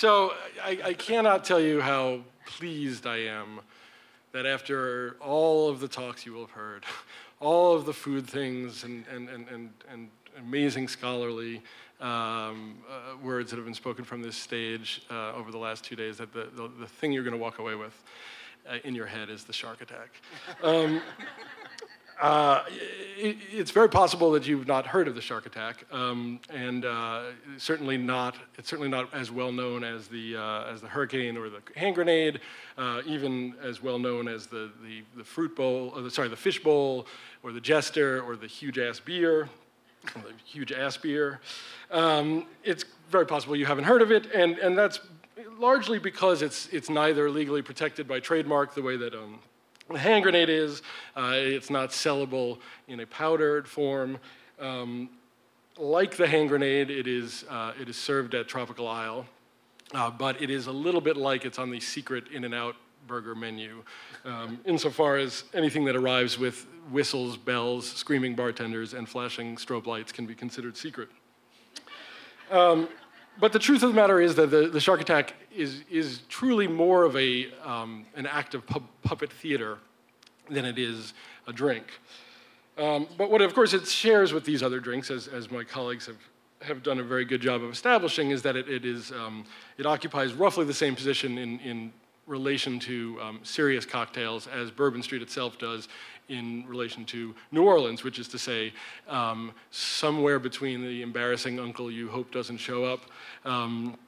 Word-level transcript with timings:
So 0.00 0.32
I, 0.64 0.78
I 0.82 0.92
cannot 0.94 1.44
tell 1.44 1.60
you 1.60 1.82
how 1.82 2.20
pleased 2.46 3.06
I 3.06 3.18
am 3.18 3.60
that 4.32 4.46
after 4.46 5.16
all 5.20 5.68
of 5.68 5.80
the 5.80 5.88
talks 5.88 6.24
you 6.24 6.32
will 6.32 6.46
have 6.46 6.52
heard, 6.52 6.86
all 7.38 7.76
of 7.76 7.84
the 7.84 7.92
food 7.92 8.26
things 8.26 8.82
and, 8.82 9.04
and, 9.14 9.28
and, 9.28 9.46
and, 9.48 9.70
and 9.90 10.08
amazing 10.38 10.88
scholarly 10.88 11.60
um, 12.00 12.78
uh, 12.88 13.18
words 13.22 13.50
that 13.50 13.56
have 13.56 13.66
been 13.66 13.74
spoken 13.74 14.02
from 14.02 14.22
this 14.22 14.36
stage 14.36 15.02
uh, 15.10 15.34
over 15.34 15.52
the 15.52 15.58
last 15.58 15.84
two 15.84 15.96
days, 15.96 16.16
that 16.16 16.32
the, 16.32 16.48
the, 16.56 16.70
the 16.80 16.86
thing 16.86 17.12
you're 17.12 17.22
going 17.22 17.36
to 17.36 17.42
walk 17.42 17.58
away 17.58 17.74
with 17.74 18.02
uh, 18.70 18.78
in 18.84 18.94
your 18.94 19.04
head 19.04 19.28
is 19.28 19.44
the 19.44 19.52
shark 19.52 19.82
attack. 19.82 20.22
Um, 20.62 21.02
uh, 22.20 22.64
it, 23.16 23.36
it's 23.50 23.70
very 23.70 23.88
possible 23.88 24.30
that 24.32 24.46
you've 24.46 24.66
not 24.66 24.86
heard 24.86 25.08
of 25.08 25.14
the 25.14 25.20
shark 25.20 25.46
attack, 25.46 25.84
um, 25.92 26.40
and 26.50 26.84
uh, 26.84 27.24
certainly 27.56 27.96
not. 27.96 28.36
It's 28.58 28.68
certainly 28.68 28.90
not 28.90 29.12
as 29.14 29.30
well 29.30 29.52
known 29.52 29.84
as 29.84 30.08
the 30.08 30.36
uh, 30.36 30.72
as 30.72 30.80
the 30.80 30.88
hurricane 30.88 31.36
or 31.36 31.48
the 31.48 31.62
hand 31.76 31.94
grenade, 31.94 32.40
uh, 32.78 33.02
even 33.06 33.54
as 33.62 33.82
well 33.82 33.98
known 33.98 34.28
as 34.28 34.46
the 34.46 34.70
the, 34.82 35.02
the 35.16 35.24
fruit 35.24 35.54
bowl, 35.54 35.90
the, 35.90 36.10
sorry, 36.10 36.28
the 36.28 36.36
fish 36.36 36.62
bowl, 36.62 37.06
or 37.42 37.52
the 37.52 37.60
jester, 37.60 38.22
or 38.22 38.36
the 38.36 38.46
huge 38.46 38.78
ass 38.78 39.00
beer, 39.00 39.48
the 40.14 40.32
huge 40.44 40.72
ass 40.72 40.96
beer. 40.96 41.40
Um, 41.90 42.46
it's 42.64 42.84
very 43.10 43.26
possible 43.26 43.56
you 43.56 43.66
haven't 43.66 43.84
heard 43.84 44.02
of 44.02 44.10
it, 44.10 44.30
and 44.32 44.58
and 44.58 44.76
that's 44.76 45.00
largely 45.58 45.98
because 45.98 46.42
it's 46.42 46.68
it's 46.68 46.90
neither 46.90 47.30
legally 47.30 47.62
protected 47.62 48.08
by 48.08 48.20
trademark 48.20 48.74
the 48.74 48.82
way 48.82 48.96
that. 48.96 49.14
Um, 49.14 49.40
the 49.90 49.98
hand 49.98 50.22
grenade 50.22 50.48
is, 50.48 50.82
uh, 51.16 51.32
it's 51.34 51.70
not 51.70 51.90
sellable 51.90 52.58
in 52.88 53.00
a 53.00 53.06
powdered 53.06 53.68
form. 53.68 54.18
Um, 54.58 55.10
like 55.76 56.16
the 56.16 56.26
hand 56.26 56.48
grenade, 56.48 56.90
it 56.90 57.06
is, 57.06 57.44
uh, 57.48 57.72
it 57.80 57.88
is 57.88 57.96
served 57.96 58.34
at 58.34 58.48
Tropical 58.48 58.86
Isle, 58.86 59.26
uh, 59.94 60.10
but 60.10 60.40
it 60.40 60.50
is 60.50 60.66
a 60.66 60.72
little 60.72 61.00
bit 61.00 61.16
like 61.16 61.44
it's 61.44 61.58
on 61.58 61.70
the 61.70 61.80
secret 61.80 62.28
In 62.32 62.44
N 62.44 62.54
Out 62.54 62.76
burger 63.06 63.34
menu, 63.34 63.82
um, 64.24 64.60
insofar 64.66 65.16
as 65.16 65.44
anything 65.54 65.84
that 65.86 65.96
arrives 65.96 66.38
with 66.38 66.66
whistles, 66.90 67.36
bells, 67.36 67.90
screaming 67.90 68.34
bartenders, 68.34 68.94
and 68.94 69.08
flashing 69.08 69.56
strobe 69.56 69.86
lights 69.86 70.12
can 70.12 70.26
be 70.26 70.34
considered 70.34 70.76
secret. 70.76 71.08
Um, 72.50 72.88
but 73.38 73.52
the 73.52 73.58
truth 73.58 73.82
of 73.82 73.90
the 73.90 73.96
matter 73.96 74.20
is 74.20 74.34
that 74.34 74.50
the, 74.50 74.68
the 74.68 74.80
shark 74.80 75.00
attack 75.00 75.34
is, 75.60 75.82
is 75.90 76.22
truly 76.28 76.66
more 76.66 77.04
of 77.04 77.14
a, 77.16 77.52
um, 77.62 78.06
an 78.16 78.26
act 78.26 78.54
of 78.54 78.66
pu- 78.66 78.82
puppet 79.02 79.32
theater 79.32 79.78
than 80.48 80.64
it 80.64 80.78
is 80.78 81.12
a 81.46 81.52
drink. 81.52 81.86
Um, 82.78 83.06
but 83.18 83.30
what, 83.30 83.42
of 83.42 83.54
course, 83.54 83.74
it 83.74 83.86
shares 83.86 84.32
with 84.32 84.44
these 84.44 84.62
other 84.62 84.80
drinks, 84.80 85.10
as, 85.10 85.28
as 85.28 85.50
my 85.50 85.62
colleagues 85.62 86.06
have, 86.06 86.16
have 86.62 86.82
done 86.82 86.98
a 86.98 87.02
very 87.02 87.26
good 87.26 87.42
job 87.42 87.62
of 87.62 87.70
establishing, 87.70 88.30
is 88.30 88.42
that 88.42 88.56
it, 88.56 88.68
it, 88.68 88.84
is, 88.84 89.12
um, 89.12 89.44
it 89.76 89.84
occupies 89.84 90.32
roughly 90.32 90.64
the 90.64 90.74
same 90.74 90.96
position 90.96 91.36
in, 91.36 91.60
in 91.60 91.92
relation 92.26 92.78
to 92.78 93.18
um, 93.20 93.40
serious 93.42 93.84
cocktails 93.84 94.46
as 94.46 94.70
Bourbon 94.70 95.02
Street 95.02 95.20
itself 95.20 95.58
does 95.58 95.88
in 96.28 96.64
relation 96.68 97.04
to 97.04 97.34
New 97.50 97.64
Orleans, 97.64 98.04
which 98.04 98.18
is 98.18 98.28
to 98.28 98.38
say, 98.38 98.72
um, 99.08 99.52
somewhere 99.72 100.38
between 100.38 100.80
the 100.80 101.02
embarrassing 101.02 101.58
uncle 101.58 101.90
you 101.90 102.08
hope 102.08 102.30
doesn't 102.32 102.58
show 102.58 102.84
up 102.84 103.00
um, 103.44 103.98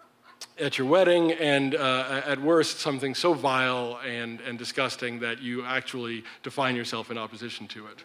at 0.59 0.79
your 0.79 0.87
wedding 0.87 1.33
and 1.33 1.75
uh, 1.75 2.23
at 2.27 2.41
worst 2.41 2.81
something 2.81 3.15
so 3.15 3.35
vile 3.35 3.99
and, 4.07 4.41
and 4.41 4.59
disgusting 4.59 5.21
that 5.21 5.41
you 5.41 5.65
actually 5.65 6.25
define 6.43 6.77
yourself 6.77 7.11
in 7.11 7.19
opposition 7.19 7.67
to 7.69 7.87
it. 7.87 8.05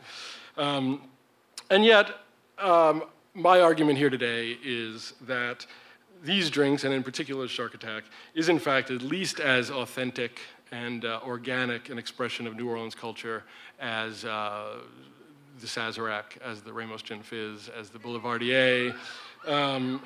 Um, 0.57 1.01
and 1.69 1.85
yet, 1.85 2.11
um, 2.57 3.03
my 3.33 3.59
argument 3.61 3.97
here 3.97 4.09
today 4.09 4.57
is 4.63 5.13
that 5.21 5.65
these 6.23 6.49
drinks, 6.49 6.83
and 6.83 6.93
in 6.93 7.03
particular 7.03 7.47
Shark 7.47 7.75
Attack, 7.75 8.05
is 8.33 8.49
in 8.49 8.59
fact 8.59 8.89
at 8.89 9.01
least 9.01 9.39
as 9.39 9.69
authentic 9.69 10.39
and 10.71 11.05
uh, 11.05 11.19
organic 11.25 11.89
an 11.89 11.97
expression 11.97 12.47
of 12.47 12.55
New 12.55 12.67
Orleans 12.67 12.95
culture 12.95 13.43
as 13.79 14.25
uh, 14.25 14.79
the 15.59 15.67
Sazerac, 15.67 16.37
as 16.43 16.61
the 16.61 16.73
Ramos 16.73 17.01
Gin 17.01 17.21
Fizz, 17.21 17.69
as 17.69 17.89
the 17.89 17.99
Boulevardier, 17.99 18.95
um, 19.45 20.01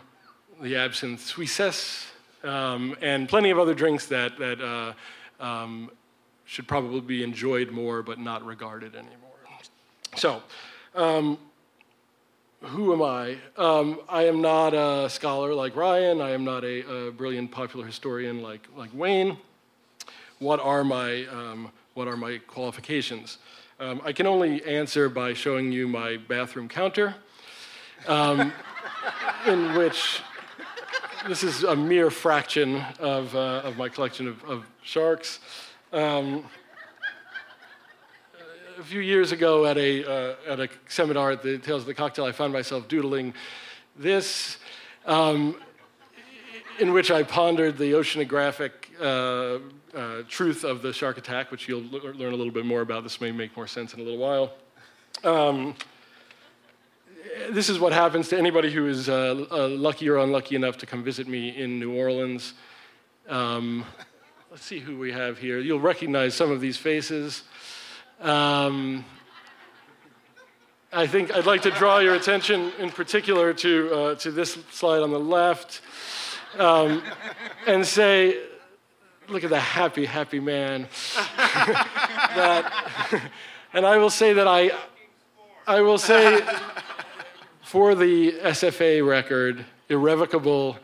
the 0.61 0.75
Absinthe 0.75 1.21
Suissesse, 1.21 2.07
um, 2.43 2.95
and 3.01 3.27
plenty 3.29 3.49
of 3.49 3.59
other 3.59 3.73
drinks 3.73 4.07
that, 4.07 4.37
that 4.37 4.61
uh, 4.61 4.93
um, 5.43 5.91
should 6.45 6.67
probably 6.67 7.01
be 7.01 7.23
enjoyed 7.23 7.71
more 7.71 8.03
but 8.03 8.19
not 8.19 8.45
regarded 8.45 8.95
anymore. 8.95 9.17
So, 10.15 10.43
um, 10.95 11.37
who 12.61 12.93
am 12.93 13.01
I? 13.01 13.37
Um, 13.57 14.01
I 14.07 14.25
am 14.25 14.41
not 14.41 14.73
a 14.73 15.09
scholar 15.09 15.53
like 15.53 15.75
Ryan. 15.75 16.21
I 16.21 16.31
am 16.31 16.43
not 16.43 16.63
a, 16.63 17.07
a 17.07 17.11
brilliant 17.11 17.51
popular 17.51 17.85
historian 17.85 18.41
like, 18.41 18.67
like 18.75 18.89
Wayne. 18.93 19.37
What 20.39 20.59
are 20.59 20.83
my, 20.83 21.25
um, 21.27 21.71
what 21.93 22.07
are 22.07 22.17
my 22.17 22.39
qualifications? 22.47 23.39
Um, 23.79 24.01
I 24.03 24.13
can 24.13 24.27
only 24.27 24.63
answer 24.65 25.09
by 25.09 25.33
showing 25.33 25.71
you 25.71 25.87
my 25.87 26.17
bathroom 26.17 26.67
counter, 26.67 27.15
in 29.47 29.75
which 29.75 30.21
this 31.27 31.43
is 31.43 31.63
a 31.63 31.75
mere 31.75 32.09
fraction 32.09 32.83
of, 32.99 33.35
uh, 33.35 33.61
of 33.63 33.77
my 33.77 33.89
collection 33.89 34.27
of, 34.27 34.43
of 34.43 34.65
sharks. 34.81 35.39
Um, 35.93 36.45
a 38.79 38.83
few 38.83 39.01
years 39.01 39.31
ago 39.31 39.67
at 39.67 39.77
a, 39.77 40.03
uh, 40.03 40.35
at 40.47 40.59
a 40.59 40.69
seminar 40.87 41.31
at 41.31 41.43
the 41.43 41.59
Tales 41.59 41.83
of 41.83 41.85
the 41.85 41.93
Cocktail, 41.93 42.25
I 42.25 42.31
found 42.31 42.53
myself 42.53 42.87
doodling 42.87 43.35
this, 43.95 44.57
um, 45.05 45.55
in 46.79 46.91
which 46.91 47.11
I 47.11 47.21
pondered 47.21 47.77
the 47.77 47.91
oceanographic 47.91 48.71
uh, 48.99 49.59
uh, 49.95 50.23
truth 50.27 50.63
of 50.63 50.81
the 50.81 50.91
shark 50.91 51.19
attack, 51.19 51.51
which 51.51 51.67
you'll 51.67 51.83
l- 51.93 52.13
learn 52.13 52.33
a 52.33 52.35
little 52.35 52.53
bit 52.53 52.65
more 52.65 52.81
about. 52.81 53.03
This 53.03 53.21
may 53.21 53.31
make 53.31 53.55
more 53.55 53.67
sense 53.67 53.93
in 53.93 53.99
a 53.99 54.03
little 54.03 54.19
while. 54.19 54.53
Um, 55.23 55.75
this 57.49 57.69
is 57.69 57.79
what 57.79 57.93
happens 57.93 58.29
to 58.29 58.37
anybody 58.37 58.71
who 58.71 58.87
is 58.87 59.09
uh, 59.09 59.45
uh, 59.51 59.67
lucky 59.67 60.09
or 60.09 60.17
unlucky 60.17 60.55
enough 60.55 60.77
to 60.77 60.85
come 60.85 61.03
visit 61.03 61.27
me 61.27 61.49
in 61.49 61.79
New 61.79 61.93
Orleans. 61.93 62.53
Um, 63.27 63.85
let's 64.49 64.63
see 64.63 64.79
who 64.79 64.97
we 64.97 65.11
have 65.11 65.37
here. 65.37 65.59
You'll 65.59 65.79
recognize 65.79 66.33
some 66.35 66.51
of 66.51 66.61
these 66.61 66.77
faces. 66.77 67.43
Um, 68.19 69.05
I 70.93 71.07
think 71.07 71.33
I'd 71.33 71.45
like 71.45 71.61
to 71.61 71.71
draw 71.71 71.99
your 71.99 72.15
attention 72.15 72.71
in 72.77 72.89
particular 72.89 73.53
to, 73.53 73.93
uh, 73.93 74.15
to 74.15 74.31
this 74.31 74.57
slide 74.71 75.01
on 75.01 75.11
the 75.11 75.19
left 75.19 75.81
um, 76.57 77.01
and 77.65 77.85
say, 77.85 78.41
look 79.29 79.43
at 79.43 79.49
the 79.49 79.59
happy, 79.59 80.05
happy 80.05 80.39
man. 80.39 80.87
that, 81.37 83.21
and 83.73 83.85
I 83.85 83.97
will 83.97 84.09
say 84.09 84.33
that 84.33 84.47
I, 84.47 84.71
I 85.65 85.79
will 85.81 85.97
say 85.97 86.41
for 87.71 87.95
the 87.95 88.33
SFA 88.33 89.07
record, 89.07 89.63
irrevocable, 89.87 90.75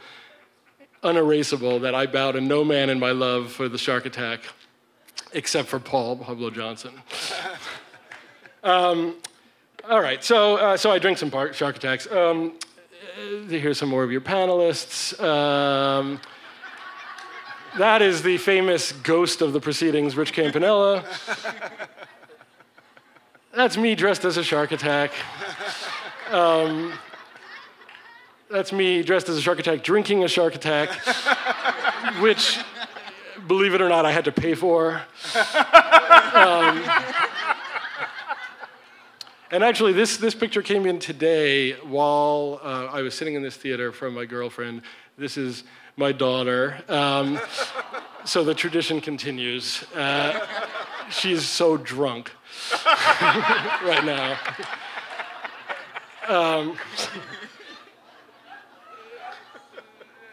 unerasable, 1.04 1.80
that 1.80 1.94
I 1.94 2.06
bow 2.06 2.32
to 2.32 2.40
no 2.40 2.64
man 2.64 2.90
in 2.90 2.98
my 2.98 3.12
love 3.12 3.52
for 3.52 3.68
the 3.68 3.78
shark 3.78 4.06
attack 4.06 4.40
except 5.34 5.68
for 5.68 5.82
Paul 5.82 6.16
Pableaux 6.16 6.54
Johnson. 6.54 6.94
um, 8.64 9.18
all 9.90 10.00
right, 10.00 10.24
so, 10.24 10.56
uh, 10.56 10.78
so 10.78 10.90
I 10.90 10.98
drink 10.98 11.18
some 11.18 11.30
shark 11.52 11.76
attacks. 11.76 12.10
Um, 12.10 12.54
uh, 13.18 13.50
here's 13.50 13.78
some 13.78 13.90
more 13.90 14.06
of 14.06 14.12
your 14.14 14.22
panelists. 14.22 15.22
Um, 15.22 16.22
that 17.78 18.02
is 18.02 18.24
the 18.24 18.38
famous 18.38 18.94
ghost 18.94 19.42
of 19.42 19.52
the 19.52 19.60
proceedings, 19.60 20.16
Rich 20.16 20.32
Campanella. 20.32 21.04
That's 23.54 23.76
me 23.76 23.94
dressed 23.94 24.24
as 24.24 24.38
a 24.38 24.44
shark 24.44 24.72
attack. 24.72 25.12
Um, 26.32 26.94
that's 28.50 28.72
me 28.72 29.04
dressed 29.04 29.30
as 29.30 29.38
a 29.38 29.42
shark 29.42 29.60
attack, 29.60 29.84
drinking 29.84 30.24
a 30.24 30.28
shark 30.28 30.56
attack, 30.56 30.90
which 32.22 32.60
believe 33.48 33.74
it 33.74 33.82
or 33.82 33.90
not, 33.90 34.06
I 34.06 34.12
had 34.12 34.26
to 34.26 34.32
pay 34.32 34.56
for. 34.56 35.02
um, 36.34 36.84
and 39.52 39.64
actually, 39.64 39.94
this, 39.94 40.18
this 40.18 40.36
picture 40.36 40.62
came 40.62 40.86
in 40.86 41.00
today 41.00 41.74
while 41.74 42.60
uh, 42.62 42.88
I 42.92 43.02
was 43.02 43.16
sitting 43.16 43.36
in 43.36 43.42
this 43.42 43.56
theater 43.56 43.92
from 43.92 44.14
my 44.14 44.26
girlfriend. 44.26 44.82
This 45.18 45.38
is 45.38 45.64
my 45.96 46.12
daughter. 46.12 46.84
Um, 46.90 47.40
so 48.26 48.44
the 48.44 48.54
tradition 48.54 49.00
continues. 49.00 49.84
Uh, 49.96 50.46
she's 51.10 51.44
so 51.44 51.78
drunk 51.78 52.32
right 52.86 54.04
now. 54.04 54.38
Um, 56.28 56.78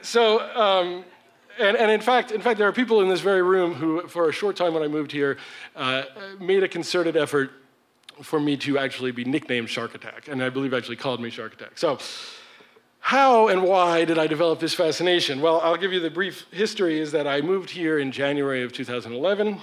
so, 0.02 0.41
um, 0.41 1.05
and, 1.58 1.76
and 1.76 1.91
in 1.91 2.00
fact, 2.00 2.32
in 2.32 2.41
fact, 2.41 2.58
there 2.58 2.67
are 2.67 2.73
people 2.73 3.00
in 3.00 3.08
this 3.08 3.20
very 3.20 3.43
room 3.43 3.75
who, 3.75 4.08
for 4.08 4.29
a 4.29 4.32
short 4.32 4.56
time 4.56 4.75
when 4.75 4.82
I 4.82 4.88
moved 4.88 5.12
here, 5.12 5.37
uh, 5.76 6.02
made 6.41 6.64
a 6.64 6.69
concerted 6.69 7.17
effort 7.17 7.52
for 8.23 8.41
me 8.41 8.56
to 8.56 8.79
actually 8.79 9.12
be 9.12 9.25
nicknamed 9.25 9.70
Shark 9.70 9.94
Attack, 9.94 10.29
and 10.29 10.43
I 10.43 10.50
believe 10.50 10.75
actually 10.75 10.96
called 10.96 11.20
me 11.20 11.31
Shark 11.31 11.55
Attack. 11.55 11.79
So, 11.79 11.99
how 12.99 13.49
and 13.49 13.62
why 13.62 14.05
did 14.05 14.19
I 14.19 14.26
develop 14.26 14.61
this 14.61 14.75
fascination? 14.75 15.41
Well, 15.41 15.61
I'll 15.61 15.76
give 15.76 15.93
you 15.93 16.00
the 16.00 16.11
brief 16.11 16.46
history 16.50 16.99
is 16.99 17.12
that 17.12 17.26
I 17.26 17.41
moved 17.41 17.70
here 17.70 17.99
in 17.99 18.11
January 18.11 18.62
of 18.62 18.73
2011. 18.73 19.61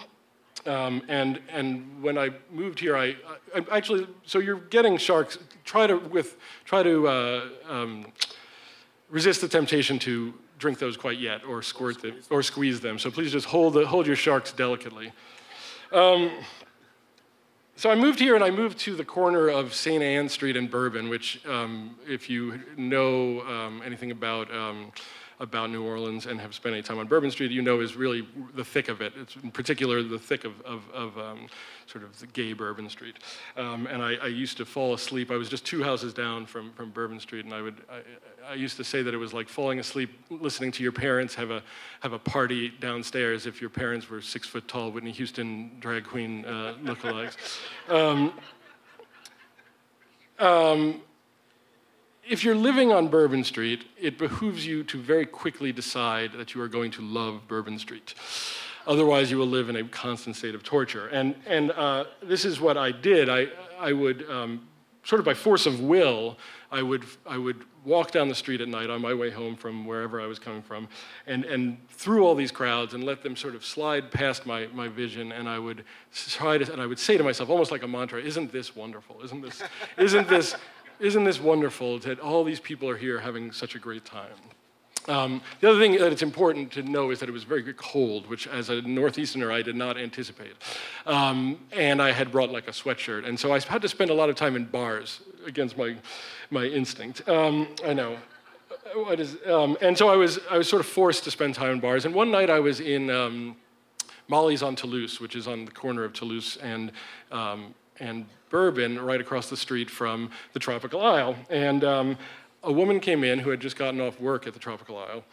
Um, 0.66 1.02
and, 1.08 1.40
and 1.50 2.04
when 2.04 2.18
I 2.18 2.30
moved 2.52 2.80
here, 2.80 2.96
I, 2.96 3.16
I, 3.56 3.66
actually, 3.72 4.08
so 4.26 4.40
you're 4.40 4.60
getting 4.60 4.98
sharks, 4.98 5.40
try 5.66 5.88
to, 5.88 5.98
with, 5.98 6.38
try 6.66 6.84
to 6.84 7.08
uh, 7.08 7.50
um, 7.68 8.06
resist 9.10 9.42
the 9.42 9.48
temptation 9.48 9.98
to 10.00 10.34
drink 10.60 10.78
those 10.78 10.96
quite 10.96 11.20
yet 11.20 11.44
or 11.44 11.64
squirt 11.64 12.02
them 12.02 12.20
or 12.30 12.44
squeeze 12.44 12.80
them. 12.80 13.00
So 13.00 13.10
please 13.10 13.32
just 13.32 13.48
hold, 13.48 13.74
the, 13.74 13.88
hold 13.88 14.06
your 14.06 14.16
sharks 14.16 14.52
delicately. 14.52 15.12
Um, 15.92 16.32
so 17.76 17.90
I 17.90 17.96
moved 17.96 18.20
here 18.20 18.36
and 18.36 18.44
I 18.44 18.52
moved 18.52 18.78
to 18.80 18.96
the 18.96 19.04
corner 19.04 19.50
of 19.50 19.74
St. 19.74 20.04
Anne 20.04 20.30
Street 20.30 20.56
and 20.56 20.70
Bourbon, 20.70 21.10
which, 21.10 21.44
um, 21.48 21.98
if 22.08 22.30
you 22.30 22.62
know 22.78 23.42
um, 23.42 23.82
anything 23.84 24.12
about, 24.12 24.54
um, 24.54 24.92
about 25.42 25.72
New 25.72 25.84
Orleans 25.84 26.28
and 26.28 26.40
have 26.40 26.54
spent 26.54 26.74
any 26.74 26.84
time 26.84 27.00
on 27.00 27.08
Bourbon 27.08 27.32
Street, 27.32 27.50
you 27.50 27.64
know 27.64 27.82
is 27.82 27.96
really 27.96 28.28
the 28.54 28.64
thick 28.64 28.90
of 28.90 29.02
it. 29.02 29.12
It's 29.20 29.36
in 29.38 29.50
particular 29.50 30.04
the 30.04 30.20
thick 30.20 30.46
of, 30.46 30.62
of, 30.62 30.84
of 30.94 31.18
um, 31.18 31.48
sort 31.88 32.04
of 32.04 32.18
the 32.20 32.28
gay 32.28 32.54
Bourbon 32.54 32.88
Street. 32.90 33.18
Um, 33.58 33.88
and 33.88 34.04
I, 34.04 34.16
I, 34.22 34.28
used 34.28 34.58
to 34.58 34.66
fall 34.66 34.94
asleep. 34.94 35.32
I 35.32 35.36
was 35.36 35.50
just 35.50 35.66
two 35.66 35.84
houses 35.84 36.14
down 36.14 36.46
from, 36.46 36.72
from 36.74 36.92
Bourbon 36.92 37.20
Street, 37.20 37.46
and 37.46 37.56
I 37.56 37.62
would 37.64 37.82
I, 37.90 38.52
I, 38.52 38.54
used 38.54 38.78
to 38.78 38.84
say 38.84 39.02
that 39.02 39.16
it 39.16 39.18
was 39.18 39.34
like 39.34 39.50
falling 39.50 39.80
asleep 39.80 40.12
listening 40.30 40.72
to 40.74 40.84
your 40.84 40.92
parents 40.92 41.34
have 41.34 41.50
a 41.50 41.64
have 42.02 42.14
a 42.14 42.20
party 42.20 42.70
downstairs 42.80 43.48
if 43.48 43.60
your 43.60 43.72
parents 43.72 44.10
were 44.12 44.22
six 44.22 44.48
foot 44.48 44.68
tall 44.68 44.92
Whitney 44.92 45.12
Houston 45.12 45.72
drag 45.80 46.06
queen 46.06 46.46
uh, 46.46 46.76
lookalikes. 46.84 47.36
Um, 47.90 48.34
um, 50.38 51.02
if 52.32 52.46
you're 52.46 52.56
living 52.56 52.94
on 52.94 53.10
Bourbon 53.10 53.44
Street, 53.44 53.84
it 54.00 54.18
behooves 54.18 54.66
you 54.66 54.86
to 54.86 54.98
very 54.98 55.26
quickly 55.26 55.74
decide 55.74 56.32
that 56.32 56.56
you 56.56 56.62
are 56.62 56.70
going 56.70 56.90
to 56.92 57.02
love 57.02 57.46
Bourbon 57.50 57.78
Street. 57.78 58.14
Otherwise, 58.88 59.30
you 59.30 59.38
will 59.38 59.48
live 59.48 59.68
in 59.68 59.76
a 59.76 59.84
constant 59.84 60.38
state 60.38 60.56
of 60.56 60.64
torture. 60.64 61.10
And, 61.10 61.36
and 61.46 61.72
uh, 61.72 62.06
this 62.24 62.46
is 62.46 62.62
what 62.62 62.78
I 62.78 62.94
did. 62.94 63.28
I, 63.28 63.48
I 63.78 63.92
would, 63.92 64.30
um, 64.30 64.66
sort 65.04 65.20
of 65.20 65.26
by 65.26 65.34
force 65.34 65.66
of 65.66 65.82
will, 65.82 66.38
I 66.72 66.82
would, 66.82 67.04
I 67.28 67.38
would 67.38 67.66
walk 67.84 68.12
down 68.12 68.30
the 68.30 68.36
street 68.36 68.62
at 68.62 68.70
night 68.70 68.90
on 68.90 69.02
my 69.02 69.14
way 69.14 69.30
home 69.30 69.58
from 69.58 69.86
wherever 69.86 70.22
I 70.22 70.26
was 70.26 70.40
coming 70.40 70.62
from 70.62 70.88
and, 71.28 71.44
and 71.44 71.86
through 71.90 72.24
all 72.26 72.36
these 72.36 72.52
crowds 72.52 72.94
and 72.94 73.04
let 73.04 73.24
them 73.24 73.36
sort 73.36 73.56
of 73.56 73.66
slide 73.66 74.10
past 74.10 74.46
my, 74.46 74.68
my 74.74 74.88
vision. 74.88 75.34
And 75.34 75.50
I 75.50 75.60
would 75.60 75.84
try 76.14 76.60
to, 76.60 76.72
and 76.72 76.82
I 76.82 76.86
would 76.86 77.00
say 77.00 77.18
to 77.18 77.24
myself, 77.26 77.50
almost 77.50 77.72
like 77.72 77.84
a 77.84 77.88
mantra, 77.90 78.22
isn't 78.22 78.54
this 78.54 78.74
wonderful? 78.74 79.22
Isn't 79.22 79.42
this, 79.42 79.62
isn't 79.98 80.30
this, 80.30 80.56
isn't 81.02 81.24
this 81.24 81.42
wonderful 81.42 82.00
that 82.00 82.20
all 82.20 82.44
these 82.44 82.60
people 82.60 82.88
are 82.90 82.98
here 82.98 83.20
having 83.20 83.52
such 83.52 83.76
a 83.76 83.80
great 83.80 84.06
time? 84.06 84.32
Um, 85.08 85.42
the 85.60 85.70
other 85.70 85.80
thing 85.80 85.94
that 85.94 86.12
it's 86.12 86.22
important 86.22 86.72
to 86.74 86.84
know 86.84 87.10
is 87.10 87.20
that 87.20 87.30
it 87.30 87.32
was 87.32 87.44
very 87.44 87.74
cold, 87.74 88.28
which 88.28 88.48
as 88.48 88.70
a 88.70 88.82
Northeasterner 88.84 89.52
I 89.52 89.64
did 89.64 89.76
not 89.76 89.98
anticipate. 89.98 90.54
Um, 91.08 91.60
and 91.72 92.02
I 92.02 92.12
had 92.12 92.32
brought 92.32 92.52
like 92.52 92.68
a 92.68 92.72
sweatshirt. 92.72 93.28
And 93.28 93.40
so 93.40 93.52
I 93.52 93.60
had 93.60 93.82
to 93.82 93.90
spend 93.90 94.12
a 94.12 94.14
lot 94.14 94.30
of 94.30 94.36
time 94.36 94.56
in 94.56 94.66
bars 94.66 95.22
against 95.46 95.76
my, 95.76 95.96
my 96.52 96.66
instinct. 96.66 97.28
Um, 97.28 97.68
I 97.84 97.94
know. 97.94 98.18
What 98.94 99.20
is, 99.20 99.38
um, 99.48 99.78
and 99.82 99.98
so 99.98 100.10
I 100.10 100.16
was, 100.16 100.40
I 100.50 100.58
was 100.58 100.68
sort 100.68 100.82
of 100.82 100.86
forced 100.86 101.24
to 101.24 101.32
spend 101.32 101.56
time 101.56 101.72
in 101.72 101.80
bars. 101.80 102.06
And 102.06 102.14
one 102.14 102.30
night 102.30 102.50
I 102.50 102.60
was 102.60 102.80
in 102.80 103.10
um, 103.10 103.56
Molly's 104.28 104.62
on 104.62 104.76
Toulouse, 104.76 105.20
which 105.20 105.36
is 105.36 105.48
on 105.48 105.66
the 105.66 105.72
corner 105.72 106.04
of 106.04 106.14
Toulouse 106.14 106.58
and, 106.62 106.92
um, 107.32 107.74
and 108.02 108.26
Bourbon, 108.50 109.00
right 109.00 109.22
across 109.22 109.50
the 109.50 109.56
street 109.56 109.90
from 109.90 110.30
the 110.52 110.60
Tropical 110.60 111.02
Isle. 111.02 111.36
And 111.50 111.84
a 112.64 112.72
woman 112.72 113.00
came 113.00 113.24
in 113.24 113.40
who 113.40 113.50
had 113.50 113.60
just 113.60 113.78
gotten 113.78 114.02
off 114.02 114.20
work 114.20 114.46
at 114.48 114.54
the 114.54 114.60
Tropical 114.60 114.98
Isle, 114.98 115.24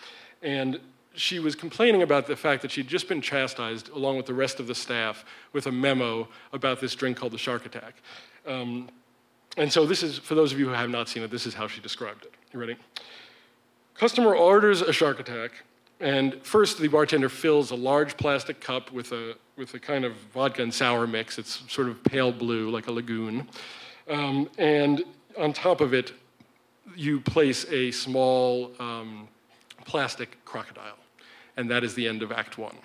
and 0.43 0.79
she 1.15 1.41
was 1.41 1.57
complaining 1.57 2.03
about 2.03 2.27
the 2.27 2.37
fact 2.37 2.63
that 2.63 2.71
she'd 2.71 2.87
just 2.87 3.09
been 3.09 3.21
chastised, 3.21 3.89
along 3.91 4.17
with 4.17 4.27
the 4.27 4.35
rest 4.35 4.61
of 4.61 4.67
the 4.67 4.75
staff, 4.75 5.25
with 5.53 5.67
a 5.67 5.73
memo 5.73 6.29
about 6.53 6.81
this 6.81 6.95
drink 6.95 7.17
called 7.17 7.33
the 7.33 7.39
shark 7.39 7.67
attack. 7.67 7.97
Um, 8.47 8.89
and 9.57 9.73
so, 9.73 9.85
this 9.85 10.05
is, 10.05 10.19
for 10.19 10.37
those 10.37 10.53
of 10.53 10.61
you 10.61 10.67
who 10.67 10.73
have 10.73 10.91
not 10.91 11.09
seen 11.09 11.25
it, 11.25 11.31
this 11.31 11.45
is 11.45 11.55
how 11.55 11.67
she 11.67 11.81
described 11.81 12.25
it. 12.25 12.33
You 12.53 12.61
ready? 12.61 12.77
Customer 13.95 14.33
orders 14.35 14.81
a 14.81 14.93
shark 14.93 15.19
attack, 15.19 15.51
and 16.01 16.35
first 16.43 16.79
the 16.79 16.89
bartender 16.89 17.29
fills 17.29 17.71
a 17.71 17.75
large 17.75 18.17
plastic 18.17 18.61
cup 18.61 18.93
with 18.93 19.13
a, 19.13 19.35
with 19.57 19.75
a 19.75 19.79
kind 19.79 20.05
of 20.05 20.15
vodka 20.33 20.63
and 20.63 20.73
sour 20.73 21.07
mix. 21.07 21.39
It's 21.39 21.63
sort 21.73 21.89
of 21.89 22.03
pale 22.05 22.33
blue, 22.33 22.71
like 22.71 22.87
a 22.87 22.93
lagoon. 22.93 23.49
Um, 24.09 24.49
and 24.59 25.05
on 25.37 25.53
top 25.53 25.81
of 25.81 25.93
it, 25.93 26.13
you 26.97 27.21
place 27.21 27.67
a 27.71 27.91
small 27.91 28.73
um, 28.79 29.29
plastic 29.85 30.43
crocodile, 30.45 30.99
and 31.57 31.71
that 31.71 31.85
is 31.85 31.95
the 31.95 32.09
end 32.09 32.23
of 32.23 32.33
Act 32.33 32.59
One. 32.59 32.77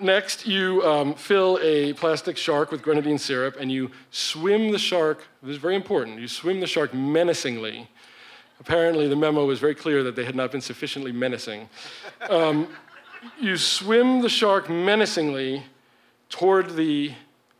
Next, 0.00 0.46
you 0.46 0.80
um, 0.84 1.14
fill 1.14 1.58
a 1.60 1.92
plastic 1.94 2.36
shark 2.36 2.70
with 2.70 2.82
grenadine 2.82 3.18
syrup 3.18 3.56
and 3.58 3.70
you 3.72 3.90
swim 4.12 4.70
the 4.70 4.78
shark. 4.78 5.26
This 5.42 5.56
is 5.56 5.58
very 5.58 5.74
important. 5.74 6.20
You 6.20 6.28
swim 6.28 6.60
the 6.60 6.68
shark 6.68 6.94
menacingly. 6.94 7.88
Apparently, 8.60 9.08
the 9.08 9.16
memo 9.16 9.44
was 9.44 9.60
very 9.60 9.74
clear 9.74 10.02
that 10.02 10.16
they 10.16 10.24
had 10.24 10.34
not 10.34 10.50
been 10.50 10.60
sufficiently 10.60 11.12
menacing. 11.12 11.68
Um, 12.28 12.68
you 13.40 13.56
swim 13.56 14.20
the 14.20 14.28
shark 14.28 14.68
menacingly 14.68 15.62
toward 16.28 16.74
the 16.76 17.12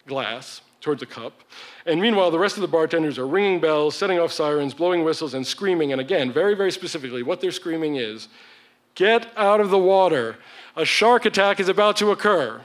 glass 0.06 0.60
towards 0.80 1.00
the 1.00 1.06
cup. 1.06 1.42
And 1.86 2.00
meanwhile, 2.00 2.30
the 2.30 2.38
rest 2.38 2.56
of 2.56 2.62
the 2.62 2.68
bartenders 2.68 3.18
are 3.18 3.26
ringing 3.26 3.60
bells, 3.60 3.96
setting 3.96 4.18
off 4.18 4.32
sirens, 4.32 4.74
blowing 4.74 5.04
whistles, 5.04 5.34
and 5.34 5.46
screaming. 5.46 5.92
And 5.92 6.00
again, 6.00 6.32
very, 6.32 6.54
very 6.54 6.70
specifically, 6.70 7.22
what 7.22 7.40
they're 7.40 7.52
screaming 7.52 7.96
is 7.96 8.28
get 8.94 9.26
out 9.36 9.60
of 9.60 9.70
the 9.70 9.78
water. 9.78 10.36
A 10.76 10.84
shark 10.84 11.24
attack 11.24 11.60
is 11.60 11.68
about 11.68 11.96
to 11.96 12.10
occur. 12.10 12.60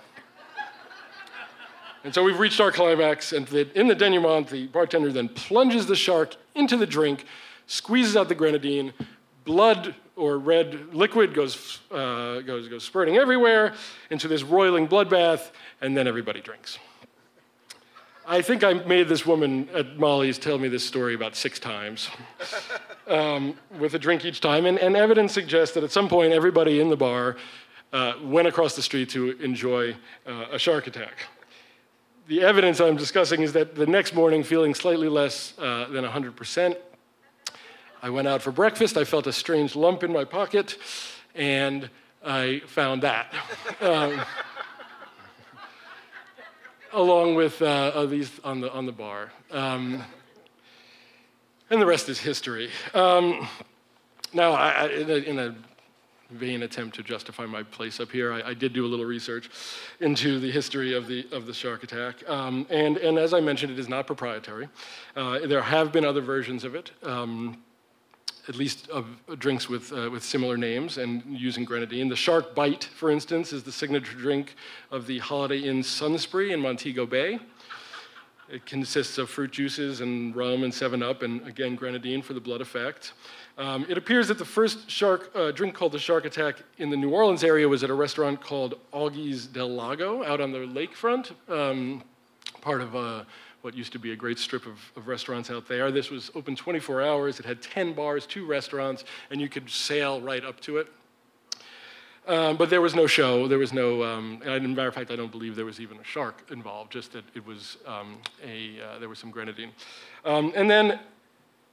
and 2.04 2.14
so 2.14 2.24
we've 2.24 2.40
reached 2.40 2.60
our 2.60 2.72
climax. 2.72 3.34
And 3.34 3.52
in 3.52 3.88
the 3.88 3.96
denouement, 3.96 4.50
the 4.50 4.68
bartender 4.68 5.12
then 5.12 5.30
plunges 5.30 5.88
the 5.88 5.96
shark 5.96 6.36
into 6.56 6.78
the 6.78 6.88
drink, 6.88 7.26
squeezes 7.74 8.16
out 8.16 8.30
the 8.30 8.36
grenadine, 8.36 8.94
blood 9.46 9.96
or 10.16 10.38
red 10.38 10.94
liquid 10.94 11.34
goes, 11.34 11.80
uh, 11.92 12.40
goes, 12.42 12.68
goes 12.68 12.84
spurting 12.84 13.18
everywhere 13.18 13.74
into 14.12 14.28
this 14.28 14.44
roiling 14.44 14.88
bloodbath, 14.88 15.50
and 15.82 15.98
then 15.98 16.08
everybody 16.08 16.40
drinks. 16.40 16.78
I 18.28 18.42
think 18.42 18.64
I 18.64 18.74
made 18.74 19.10
this 19.10 19.26
woman 19.26 19.68
at 19.74 19.98
Molly's 19.98 20.38
tell 20.38 20.58
me 20.58 20.70
this 20.70 20.86
story 20.86 21.16
about 21.16 21.36
six 21.36 21.60
times 21.60 22.10
um, 23.08 23.56
with 23.80 23.96
a 23.96 24.00
drink 24.00 24.24
each 24.24 24.40
time. 24.40 24.66
And, 24.66 24.78
and, 24.78 24.96
evidence 24.96 25.34
suggests 25.34 25.74
that 25.76 25.84
at 25.84 25.92
some 25.92 26.08
point, 26.08 26.32
everybody 26.32 26.80
in 26.80 26.90
the 26.90 26.96
bar 26.96 27.36
uh, 27.92 28.14
went 28.22 28.48
across 28.48 28.78
the 28.78 28.82
street 28.82 29.10
to 29.10 29.32
enjoy 29.42 29.94
uh, 30.26 30.46
a 30.52 30.60
shark 30.60 30.88
attack. 30.88 31.28
The 32.28 32.44
evidence 32.44 32.80
I'm 32.80 32.96
discussing 32.96 33.42
is 33.42 33.52
that 33.54 33.76
the 33.76 33.88
next 33.88 34.16
morning, 34.16 34.44
feeling 34.44 34.74
slightly 34.74 35.10
less 35.10 35.54
uh, 35.60 35.88
than 35.90 36.06
100%, 36.06 36.78
I 38.04 38.10
went 38.10 38.28
out 38.28 38.42
for 38.42 38.52
breakfast. 38.52 38.98
I 38.98 39.06
felt 39.06 39.28
a 39.28 39.32
strange 39.32 39.78
lump 39.78 40.04
in 40.04 40.12
my 40.12 40.26
pocket, 40.26 40.78
and 41.34 41.90
I 42.24 42.62
found 42.68 43.04
that. 43.04 43.34
Um, 43.82 44.22
along 46.92 47.36
with 47.36 47.62
uh, 47.62 48.06
these 48.06 48.40
on 48.44 48.62
the, 48.62 48.72
on 48.72 48.86
the 48.86 48.92
bar. 48.92 49.32
Um, 49.52 50.04
and 51.70 51.82
the 51.82 51.86
rest 51.86 52.08
is 52.08 52.20
history. 52.20 52.70
Um, 52.94 53.48
now, 54.32 54.52
I, 54.52 54.88
in, 54.90 55.10
a, 55.10 55.16
in, 55.16 55.40
a, 55.40 55.56
vain 56.30 56.64
attempt 56.64 56.96
to 56.96 57.04
justify 57.04 57.46
my 57.46 57.64
place 57.64 58.00
up 58.00 58.12
here, 58.12 58.32
I, 58.34 58.50
I, 58.50 58.54
did 58.54 58.74
do 58.74 58.86
a 58.86 58.88
little 58.88 59.06
research 59.06 59.50
into 60.00 60.40
the 60.40 60.52
history 60.52 60.94
of 60.94 61.08
the, 61.08 61.28
of 61.32 61.46
the 61.46 61.54
shark 61.54 61.84
attack. 61.84 62.28
Um, 62.30 62.66
and, 62.70 62.98
and 62.98 63.18
as 63.18 63.34
I 63.34 63.40
mentioned, 63.40 63.72
it 63.72 63.80
is 63.80 63.90
not 63.90 64.08
proprietary. 64.08 64.70
Uh, 65.16 65.40
there 65.40 65.62
have 65.62 65.92
been 65.92 66.06
other 66.06 66.22
versions 66.22 66.64
of 66.64 66.76
it. 66.76 66.92
Um, 67.04 67.58
at 68.48 68.56
least 68.56 68.90
of 68.90 69.06
drinks 69.40 69.70
with, 69.70 69.94
uh, 69.94 70.10
with 70.12 70.24
similar 70.24 70.58
names 70.58 70.98
and 70.98 71.24
using 71.28 71.64
grenadine. 71.64 72.10
The 72.10 72.16
Shark 72.16 72.54
Bite, 72.54 72.84
for 72.84 73.10
instance, 73.10 73.54
is 73.54 73.64
the 73.64 73.72
signature 73.72 74.16
drink 74.18 74.56
of 74.92 75.08
the 75.08 75.20
Holiday 75.20 75.60
Inn 75.60 75.82
Sunspree 75.82 76.52
in 76.52 76.60
Montego 76.60 77.06
Bay. 77.06 77.40
It 78.50 78.66
consists 78.66 79.18
of 79.18 79.30
fruit 79.30 79.52
juices 79.52 80.02
and 80.02 80.36
rum 80.36 80.64
and 80.64 80.74
7 80.74 81.02
Up, 81.02 81.24
and 81.24 81.46
again, 81.48 81.76
grenadine 81.76 82.22
for 82.22 82.34
the 82.34 82.42
blood 82.42 82.60
effect. 82.60 83.14
Um, 83.58 83.86
it 83.88 83.98
appears 83.98 84.28
that 84.28 84.38
the 84.38 84.46
first 84.46 84.90
shark 84.90 85.32
uh, 85.34 85.52
drink 85.52 85.74
called 85.74 85.94
the 85.94 86.00
Shark 86.00 86.26
Attack 86.26 86.58
in 86.78 86.90
the 86.90 86.98
New 86.98 87.12
Orleans 87.12 87.44
area 87.44 87.68
was 87.68 87.84
at 87.84 87.90
a 87.90 87.94
restaurant 87.94 88.42
called 88.42 88.80
Augie's 88.92 89.48
del 89.48 89.70
Lago 89.70 90.24
out 90.24 90.42
on 90.42 90.52
the 90.52 90.60
lakefront, 90.60 91.32
um, 91.50 92.04
part 92.62 92.82
of 92.82 92.96
uh, 92.96 93.24
what 93.64 93.74
used 93.74 93.94
to 93.94 94.00
be 94.00 94.12
a 94.12 94.16
great 94.16 94.38
strip 94.38 94.66
of, 94.66 94.78
of 94.98 95.08
restaurants 95.08 95.50
out 95.50 95.66
there. 95.70 95.90
This 95.90 96.10
was 96.10 96.30
open 96.36 96.54
24 96.54 97.02
hours. 97.02 97.40
It 97.40 97.46
had 97.46 97.62
10 97.62 97.94
bars, 97.94 98.26
two 98.26 98.46
restaurants, 98.46 99.06
and 99.32 99.40
you 99.40 99.48
could 99.48 99.70
sail 99.70 100.20
right 100.20 100.44
up 100.44 100.60
to 100.62 100.78
it. 100.78 100.88
Um, 102.28 102.58
but 102.58 102.70
there 102.70 102.82
was 102.82 102.94
no 102.94 103.08
show. 103.08 103.48
There 103.48 103.58
was 103.58 103.72
no, 103.72 104.04
um, 104.04 104.42
and 104.44 104.52
as 104.52 104.64
a 104.64 104.68
matter 104.68 104.90
of 104.90 104.94
fact, 104.94 105.12
I 105.12 105.16
don't 105.16 105.32
believe 105.32 105.56
there 105.56 105.66
was 105.66 105.80
even 105.80 105.98
a 105.98 106.04
shark 106.04 106.46
involved. 106.52 106.92
Just 106.92 107.14
that 107.14 107.24
it 107.36 107.46
was 107.46 107.78
um, 107.88 108.18
a, 108.44 108.82
uh, 108.82 109.00
there 109.00 109.08
was 109.08 109.20
some 109.20 109.32
grenadine. 109.32 109.72
Um, 110.26 110.52
and 110.56 110.70
then 110.70 111.00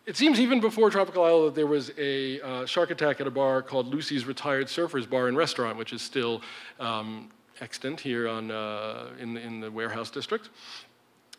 it 0.07 0.17
seems 0.17 0.39
even 0.39 0.61
before 0.61 0.91
Tropical 0.91 1.25
Isle 1.25 1.45
that 1.47 1.55
there 1.57 1.67
was 1.67 1.91
a 1.99 2.41
uh, 2.41 2.67
shark 2.67 2.93
attack 2.93 3.21
at 3.21 3.27
a 3.27 3.33
bar 3.33 3.63
called 3.63 3.89
Lucy's 3.89 4.25
Retired 4.27 4.69
Surfers 4.69 5.11
Bar 5.11 5.27
and 5.27 5.37
Restaurant, 5.37 5.77
which 5.77 5.93
is 5.93 6.03
still 6.03 6.41
um, 6.79 7.31
extant 7.61 7.99
here 7.99 8.29
on, 8.29 8.53
uh, 8.53 9.09
in, 9.19 9.37
in 9.37 9.59
the 9.59 9.71
warehouse 9.73 10.11
district. 10.11 10.51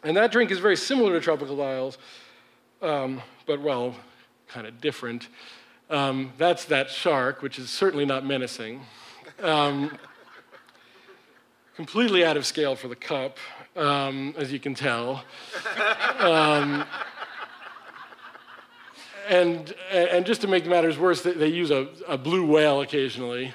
And 0.04 0.18
that 0.18 0.32
drink 0.32 0.50
is 0.50 0.60
very 0.60 0.76
similar 0.76 1.14
to 1.14 1.22
Tropical 1.22 1.62
Isles, 1.62 1.98
um, 2.82 3.22
but 3.46 3.62
well, 3.62 3.96
kind 4.48 4.66
of 4.66 4.82
different. 4.82 5.28
Um, 5.90 6.34
that's 6.38 6.66
that 6.66 6.90
shark, 6.90 7.42
which 7.42 7.60
is 7.60 7.70
certainly 7.70 8.06
not 8.06 8.26
menacing. 8.26 8.82
Um, 9.42 9.98
completely 11.76 12.26
out 12.26 12.36
of 12.36 12.46
scale 12.46 12.76
for 12.76 12.88
the 12.88 12.96
cup, 12.96 13.38
um, 13.76 14.34
as 14.38 14.52
you 14.52 14.60
can 14.60 14.74
tell. 14.74 15.24
Um, 16.20 16.86
and, 19.30 19.74
and 19.92 20.26
just 20.26 20.42
to 20.42 20.48
make 20.48 20.66
matters 20.66 20.98
worse, 20.98 21.22
they, 21.22 21.34
they 21.34 21.48
use 21.48 21.72
a, 21.72 21.88
a, 22.08 22.18
blue 22.18 22.46
whale 22.46 22.82
occasionally. 22.82 23.54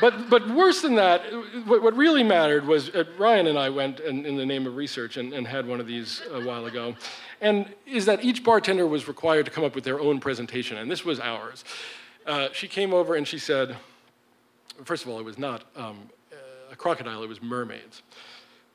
But, 0.00 0.30
but 0.30 0.48
worse 0.50 0.82
than 0.82 0.94
that, 0.96 1.22
what, 1.66 1.82
what 1.82 1.96
really 1.96 2.22
mattered 2.22 2.66
was 2.66 2.90
uh, 2.90 3.04
Ryan 3.16 3.46
and 3.46 3.58
I 3.58 3.70
went 3.70 4.00
in, 4.00 4.24
in, 4.26 4.36
the 4.36 4.46
name 4.46 4.66
of 4.66 4.76
research 4.76 5.16
and, 5.16 5.32
and 5.32 5.46
had 5.46 5.66
one 5.66 5.80
of 5.80 5.86
these 5.86 6.22
a 6.32 6.40
while 6.40 6.66
ago. 6.66 6.94
And 7.40 7.66
is 7.86 8.06
that 8.06 8.24
each 8.24 8.44
bartender 8.44 8.86
was 8.86 9.08
required 9.08 9.46
to 9.46 9.50
come 9.50 9.64
up 9.64 9.74
with 9.74 9.84
their 9.84 10.00
own 10.00 10.20
presentation, 10.20 10.76
and 10.76 10.90
this 10.90 11.04
was 11.04 11.20
ours. 11.20 11.64
Uh, 12.26 12.48
she 12.52 12.68
came 12.68 12.92
over 12.92 13.14
and 13.14 13.26
she 13.26 13.38
said, 13.38 13.76
first 14.84 15.04
of 15.04 15.10
all, 15.10 15.18
it 15.18 15.24
was 15.24 15.38
not 15.38 15.64
um, 15.76 15.98
a 16.70 16.76
crocodile, 16.76 17.22
it 17.22 17.28
was 17.28 17.42
mermaids, 17.42 18.02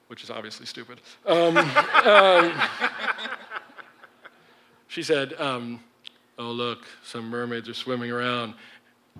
which 0.08 0.24
is 0.24 0.30
obviously 0.30 0.65
stupid. 0.65 1.00
Um, 1.25 1.58
um, 2.06 2.53
she 4.88 5.03
said, 5.03 5.34
um, 5.39 5.80
Oh, 6.39 6.51
look, 6.51 6.88
some 7.03 7.30
mermaids 7.30 7.70
are 7.70 7.75
swimming 7.75 8.10
around. 8.10 8.56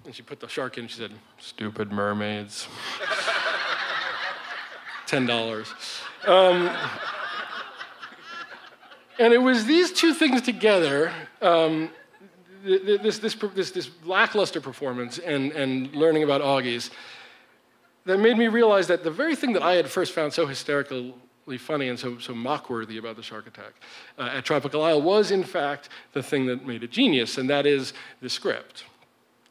And 0.06 0.14
she 0.14 0.22
put 0.22 0.40
the 0.40 0.48
shark 0.48 0.78
in 0.78 0.84
and 0.84 0.92
she 0.92 0.98
said, 0.98 1.12
Stupid 1.40 1.92
mermaids. 1.92 2.68
$10. 5.08 6.28
Um, 6.28 6.76
and 9.20 9.34
it 9.34 9.42
was 9.42 9.66
these 9.66 9.92
two 9.92 10.14
things 10.14 10.42
together 10.42 11.12
um, 11.42 11.92
this, 12.64 13.20
this, 13.20 13.36
this, 13.54 13.72
this, 13.72 13.90
lackluster 14.06 14.62
performance 14.62 15.20
and, 15.20 15.52
and 15.52 15.94
learning 15.94 16.24
about 16.24 16.42
Augies 16.42 16.90
that 18.06 18.20
made 18.20 18.38
me 18.38 18.48
realize 18.48 18.88
that 18.88 19.04
the 19.04 19.12
very 19.12 19.36
thing 19.36 19.54
that 19.54 19.62
I 19.62 19.74
had 19.74 19.90
first 19.90 20.14
found 20.14 20.34
so 20.34 20.48
hysterical 20.48 21.14
funny 21.58 21.90
and 21.90 22.00
so, 22.00 22.18
so 22.20 22.34
mock-worthy 22.34 22.98
about 22.98 23.18
the 23.18 23.22
shark 23.22 23.48
attack 23.48 23.74
uh, 24.18 24.30
at 24.34 24.46
Tropical 24.46 24.82
Isle 24.82 25.02
was, 25.02 25.30
in 25.30 25.44
fact, 25.44 25.90
the 26.14 26.24
thing 26.24 26.46
that 26.46 26.66
made 26.66 26.84
it 26.84 26.92
genius, 26.92 27.38
and 27.38 27.50
that 27.50 27.66
is 27.66 27.94
the 28.22 28.30
script. 28.30 28.86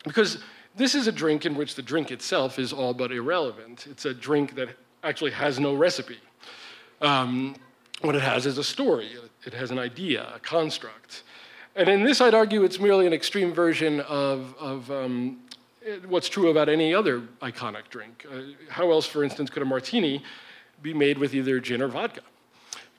Because 0.04 0.38
this 0.74 0.94
is 0.94 1.06
a 1.06 1.12
drink 1.12 1.46
in 1.46 1.54
which 1.54 1.74
the 1.74 1.82
drink 1.82 2.10
itself 2.10 2.58
is 2.58 2.72
all 2.72 2.94
but 2.94 3.12
irrelevant. 3.12 3.86
It's 3.88 4.04
a 4.04 4.14
drink 4.14 4.54
that 4.54 4.70
actually 5.02 5.32
has 5.32 5.60
no 5.60 5.74
recipe. 5.74 6.18
Um, 7.00 7.56
what 8.00 8.14
it 8.14 8.22
has 8.22 8.46
is 8.46 8.58
a 8.58 8.64
story. 8.64 9.10
It 9.44 9.54
has 9.54 9.70
an 9.70 9.78
idea, 9.78 10.32
a 10.34 10.38
construct. 10.38 11.22
And 11.74 11.88
in 11.88 12.04
this, 12.04 12.20
I'd 12.20 12.34
argue 12.34 12.64
it's 12.64 12.78
merely 12.78 13.06
an 13.06 13.12
extreme 13.12 13.52
version 13.52 14.00
of, 14.00 14.54
of 14.58 14.90
um, 14.90 15.38
what's 16.06 16.28
true 16.28 16.50
about 16.50 16.68
any 16.68 16.94
other 16.94 17.20
iconic 17.40 17.88
drink. 17.90 18.26
Uh, 18.30 18.40
how 18.68 18.90
else, 18.90 19.06
for 19.06 19.24
instance, 19.24 19.50
could 19.50 19.62
a 19.62 19.66
martini 19.66 20.22
be 20.82 20.92
made 20.92 21.18
with 21.18 21.34
either 21.34 21.60
gin 21.60 21.80
or 21.80 21.88
vodka. 21.88 22.20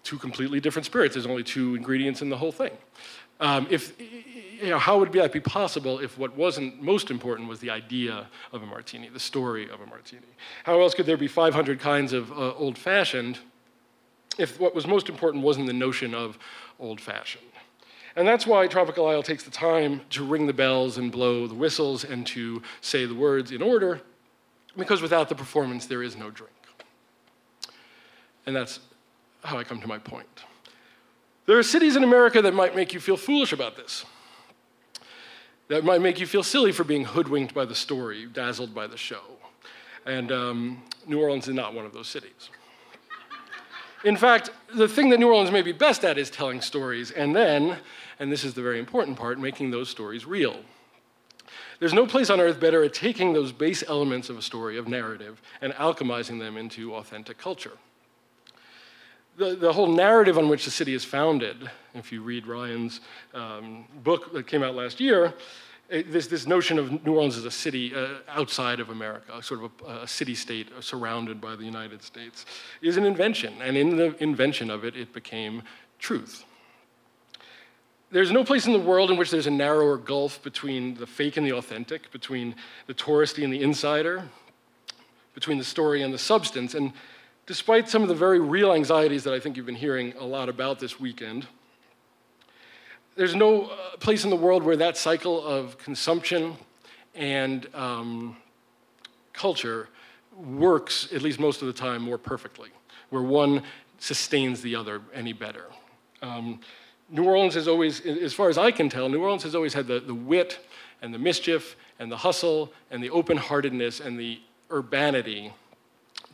Two 0.04 0.18
completely 0.18 0.60
different 0.60 0.86
spirits. 0.86 1.16
There's 1.16 1.26
only 1.26 1.44
two 1.44 1.76
ingredients 1.76 2.22
in 2.22 2.30
the 2.30 2.38
whole 2.38 2.52
thing. 2.52 2.72
Um, 3.40 3.68
if, 3.70 3.94
you 4.64 4.70
know, 4.70 4.80
how 4.80 4.98
would 4.98 5.12
that 5.12 5.34
be 5.34 5.42
possible 5.42 6.00
if 6.00 6.18
what 6.18 6.38
wasn't 6.38 6.82
most 6.82 7.12
important 7.12 7.50
was 7.50 7.60
the 7.60 7.70
idea 7.70 8.28
of 8.54 8.64
a 8.64 8.66
martini, 8.66 9.10
the 9.10 9.20
story 9.20 9.70
of 9.70 9.82
a 9.82 9.86
martini? 9.86 10.22
How 10.64 10.80
else 10.80 10.94
could 10.94 11.06
there 11.06 11.18
be 11.18 11.28
500 11.28 11.82
kinds 11.82 12.14
of 12.14 12.32
uh, 12.32 12.54
old 12.54 12.78
fashioned 12.78 13.40
if 14.38 14.60
what 14.62 14.74
was 14.74 14.88
most 14.88 15.10
important 15.10 15.44
wasn't 15.44 15.68
the 15.68 15.74
notion 15.74 16.16
of 16.16 16.40
old 16.80 17.02
fashioned? 17.02 17.44
And 18.16 18.26
that's 18.26 18.48
why 18.48 18.66
Tropical 18.68 19.06
Isle 19.06 19.22
takes 19.22 19.44
the 19.44 19.52
time 19.52 20.02
to 20.12 20.24
ring 20.24 20.48
the 20.48 20.54
bells 20.54 20.98
and 20.98 21.12
blow 21.12 21.46
the 21.46 21.56
whistles 21.56 22.06
and 22.06 22.26
to 22.28 22.62
say 22.80 23.06
the 23.06 23.16
words 23.16 23.52
in 23.52 23.62
order, 23.62 24.00
because 24.78 25.02
without 25.02 25.28
the 25.28 25.36
performance, 25.36 25.88
there 25.88 26.04
is 26.04 26.16
no 26.16 26.30
drink. 26.30 26.54
And 28.46 28.56
that's 28.56 28.80
how 29.44 29.58
I 29.58 29.66
come 29.66 29.82
to 29.82 29.88
my 29.88 29.98
point. 29.98 30.28
There 31.48 31.58
are 31.58 31.64
cities 31.64 31.98
in 31.98 32.04
America 32.06 32.42
that 32.42 32.54
might 32.54 32.78
make 32.78 32.94
you 32.94 33.02
feel 33.02 33.18
foolish 33.18 33.52
about 33.52 33.76
this, 33.76 34.06
that 35.68 35.84
might 35.84 36.02
make 36.02 36.20
you 36.20 36.28
feel 36.28 36.44
silly 36.44 36.72
for 36.72 36.84
being 36.84 37.06
hoodwinked 37.06 37.54
by 37.54 37.66
the 37.66 37.76
story, 37.76 38.28
dazzled 38.32 38.74
by 38.74 38.88
the 38.88 38.98
show. 38.98 39.22
And 40.06 40.32
um, 40.32 40.84
New 41.08 41.22
Orleans 41.22 41.48
is 41.48 41.54
not 41.54 41.74
one 41.74 41.86
of 41.86 41.94
those 41.94 42.08
cities. 42.08 42.50
In 44.04 44.18
fact, 44.18 44.50
the 44.76 44.88
thing 44.88 45.10
that 45.10 45.20
New 45.20 45.28
Orleans 45.28 45.52
may 45.52 45.62
be 45.62 45.72
best 45.72 46.04
at 46.04 46.18
is 46.18 46.30
telling 46.30 46.60
stories, 46.60 47.12
and 47.12 47.34
then, 47.34 47.78
and 48.20 48.30
this 48.30 48.44
is 48.44 48.54
the 48.54 48.62
very 48.62 48.80
important 48.80 49.18
part, 49.18 49.40
making 49.40 49.72
those 49.72 49.90
stories 49.90 50.26
real. 50.26 50.58
There's 51.80 51.94
no 51.94 52.06
place 52.06 52.30
on 52.30 52.42
earth 52.42 52.60
better 52.60 52.84
at 52.84 52.94
taking 52.94 53.32
those 53.32 53.54
base 53.54 53.84
elements 53.88 54.30
of 54.30 54.38
a 54.38 54.42
story, 54.42 54.78
of 54.78 54.88
narrative, 54.88 55.42
and 55.62 55.72
alchemizing 55.74 56.40
them 56.40 56.58
into 56.58 56.94
authentic 56.96 57.38
culture 57.38 57.78
the, 59.38 59.56
the 59.56 59.74
whole 59.74 59.88
narrative 59.88 60.38
on 60.38 60.50
which 60.50 60.66
the 60.66 60.72
city 60.72 60.94
is 60.94 61.04
founded, 61.04 61.70
if 61.94 62.12
you 62.12 62.22
read 62.22 62.48
Ryan's 62.48 63.02
um, 63.34 63.86
book 64.04 64.34
that 64.34 64.48
came 64.48 64.64
out 64.64 64.76
last 64.76 65.00
year, 65.00 65.34
it, 65.90 66.12
this, 66.12 66.28
this 66.28 66.48
notion 66.48 66.80
of 66.80 67.06
New 67.06 67.16
Orleans 67.16 67.38
as 67.38 67.46
a 67.46 67.52
city 67.52 67.94
uh, 67.94 68.20
outside 68.28 68.80
of 68.80 68.90
America, 68.90 69.42
sort 69.44 69.64
of 69.64 69.72
a, 69.86 70.04
a 70.04 70.08
city 70.08 70.36
state 70.36 70.70
surrounded 70.80 71.42
by 71.42 71.56
the 71.56 71.66
United 71.66 72.02
States, 72.02 72.46
is 72.82 72.98
an 72.98 73.06
invention. 73.06 73.54
And 73.62 73.78
in 73.78 73.98
the 73.98 74.16
invention 74.24 74.70
of 74.70 74.84
it, 74.84 74.96
it 74.96 75.14
became 75.14 75.64
truth. 76.00 76.46
There's 78.12 78.32
no 78.32 78.44
place 78.44 78.68
in 78.68 78.74
the 78.74 78.80
world 78.80 79.10
in 79.10 79.18
which 79.18 79.32
there's 79.32 79.48
a 79.48 79.52
narrower 79.52 79.98
gulf 79.98 80.42
between 80.44 80.96
the 80.96 81.08
fake 81.08 81.36
and 81.38 81.46
the 81.46 81.54
authentic, 81.54 82.12
between 82.12 82.56
the 82.86 82.94
touristy 82.94 83.44
and 83.44 83.52
the 83.52 83.62
insider, 83.62 84.30
between 85.34 85.58
the 85.58 85.64
story 85.64 86.04
and 86.04 86.14
the 86.14 86.20
substance. 86.20 86.76
And 86.76 86.94
despite 87.46 87.90
some 87.90 88.02
of 88.02 88.08
the 88.08 88.16
very 88.16 88.40
real 88.40 88.74
anxieties 88.74 89.24
that 89.24 89.34
I 89.34 89.40
think 89.40 89.58
you've 89.58 89.66
been 89.66 89.76
hearing 89.76 90.14
a 90.18 90.26
lot 90.26 90.50
about 90.50 90.80
this 90.80 91.00
weekend, 91.00 91.48
there's 93.16 93.36
no 93.36 93.66
uh, 93.66 93.98
place 94.00 94.24
in 94.24 94.30
the 94.30 94.36
world 94.36 94.64
where 94.64 94.78
that 94.78 94.98
cycle 94.98 95.44
of 95.46 95.78
consumption 95.78 96.56
and 97.14 97.68
um, 97.76 98.38
culture 99.34 99.90
works, 100.36 101.10
at 101.14 101.22
least 101.22 101.40
most 101.40 101.62
of 101.62 101.68
the 101.68 101.74
time, 101.74 102.02
more 102.02 102.18
perfectly, 102.18 102.70
where 103.10 103.22
one 103.22 103.62
sustains 104.00 104.62
the 104.62 104.76
other 104.76 105.02
any 105.14 105.34
better. 105.34 105.66
Um, 106.22 106.60
New 107.10 107.26
Orleans 107.26 107.54
has 107.54 107.68
always, 107.68 108.02
as 108.02 108.34
far 108.34 108.50
as 108.50 108.58
I 108.58 108.72
can 108.72 108.90
tell, 108.90 109.10
New 109.10 109.22
Orleans 109.22 109.44
has 109.44 109.54
always 109.54 109.74
had 109.74 109.86
the, 109.86 110.00
the 110.00 110.16
wit 110.16 110.66
and 111.02 111.14
the 111.14 111.20
mischief 111.20 111.76
and 112.00 112.12
the 112.12 112.18
hustle 112.18 112.74
and 112.90 113.04
the 113.04 113.12
open 113.12 113.38
heartedness 113.38 114.00
and 114.00 114.20
the 114.20 114.40
urbanity 114.72 115.54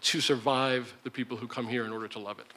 to 0.01 0.22
survive 0.22 0.94
the 1.03 1.12
people 1.12 1.38
who 1.38 1.48
come 1.48 1.68
here 1.68 1.86
in 1.86 1.91
order 1.91 2.08
to 2.08 2.20
love 2.20 2.39
it, 2.39 2.48